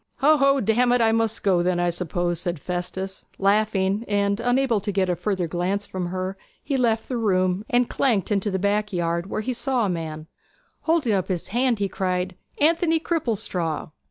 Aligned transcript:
'Ho, 0.17 0.35
ho! 0.37 0.59
damn 0.59 0.91
it, 0.93 0.99
I 0.99 1.11
must 1.11 1.43
go 1.43 1.61
then, 1.61 1.79
I 1.79 1.91
suppose,' 1.91 2.39
said 2.41 2.57
Festus, 2.59 3.27
laughing; 3.37 4.03
and 4.07 4.39
unable 4.39 4.79
to 4.79 4.91
get 4.91 5.11
a 5.11 5.15
further 5.15 5.47
glance 5.47 5.85
from 5.85 6.07
her 6.07 6.37
he 6.63 6.75
left 6.75 7.07
the 7.07 7.17
room 7.17 7.63
and 7.69 7.87
clanked 7.87 8.31
into 8.31 8.49
the 8.49 8.57
back 8.57 8.91
yard, 8.91 9.27
where 9.29 9.41
he 9.41 9.53
saw 9.53 9.85
a 9.85 9.89
man; 9.89 10.25
holding 10.89 11.13
up 11.13 11.27
his 11.27 11.49
hand 11.49 11.77
he 11.77 11.87
cried, 11.87 12.35
'Anthony 12.59 12.99
Cripplestraw!' 12.99 13.91